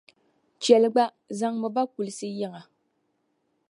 Chɛli 0.63 0.89
gba, 0.93 1.03
zaŋmi 1.39 1.67
ba 1.75 1.81
kulisi 1.93 2.27
yiŋa 2.37 2.61